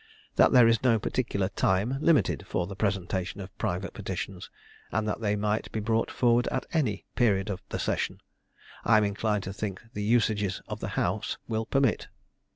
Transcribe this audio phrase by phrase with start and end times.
[0.35, 4.49] That there is no particular time limited for the presentation of private petitions,
[4.91, 8.19] and that they might be brought forward at any period of the session,
[8.83, 12.07] I am inclined to think the usages of the house will permit.